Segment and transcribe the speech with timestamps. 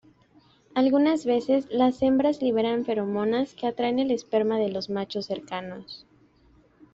[0.73, 6.07] Algunas veces las hembras liberan feromonas que atraen el esperma de los machos cercanos.